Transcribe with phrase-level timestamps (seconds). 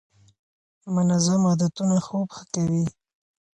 [0.95, 2.85] منظم عادتونه خوب ښه کوي.